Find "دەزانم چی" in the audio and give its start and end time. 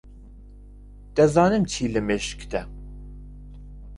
1.15-1.83